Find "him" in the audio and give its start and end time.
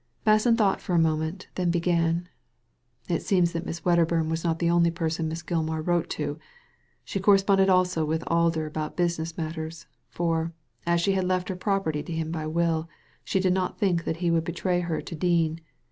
12.13-12.31